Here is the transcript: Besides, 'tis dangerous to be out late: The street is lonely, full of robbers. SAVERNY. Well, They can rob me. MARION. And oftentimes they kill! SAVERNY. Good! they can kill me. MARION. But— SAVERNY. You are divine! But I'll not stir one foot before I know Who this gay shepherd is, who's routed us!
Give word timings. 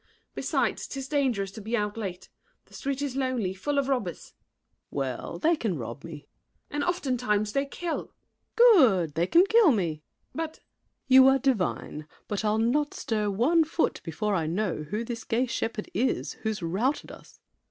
Besides, 0.33 0.87
'tis 0.87 1.07
dangerous 1.07 1.51
to 1.51 1.61
be 1.61 1.77
out 1.77 1.95
late: 1.95 2.27
The 2.65 2.73
street 2.73 3.03
is 3.03 3.15
lonely, 3.15 3.53
full 3.53 3.77
of 3.77 3.87
robbers. 3.87 4.33
SAVERNY. 4.89 4.89
Well, 4.89 5.37
They 5.37 5.55
can 5.55 5.77
rob 5.77 6.03
me. 6.03 6.11
MARION. 6.11 6.25
And 6.71 6.83
oftentimes 6.85 7.53
they 7.53 7.67
kill! 7.67 8.09
SAVERNY. 8.09 8.53
Good! 8.95 9.13
they 9.13 9.27
can 9.27 9.45
kill 9.45 9.69
me. 9.71 10.01
MARION. 10.33 10.33
But— 10.49 10.55
SAVERNY. 10.55 10.65
You 11.09 11.27
are 11.27 11.37
divine! 11.37 12.07
But 12.27 12.43
I'll 12.43 12.57
not 12.57 12.95
stir 12.95 13.29
one 13.29 13.63
foot 13.63 14.01
before 14.03 14.33
I 14.33 14.47
know 14.47 14.85
Who 14.89 15.03
this 15.05 15.23
gay 15.23 15.45
shepherd 15.45 15.91
is, 15.93 16.33
who's 16.33 16.63
routed 16.63 17.11
us! 17.11 17.37